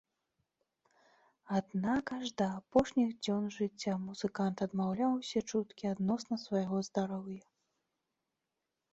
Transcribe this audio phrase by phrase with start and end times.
[1.57, 7.43] Аднак аж да апошніх дзён жыцця музыкант адмаўляў усе чуткі адносна свайго здароўя.